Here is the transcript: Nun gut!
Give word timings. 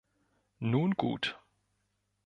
Nun 0.71 0.95
gut! 0.95 1.37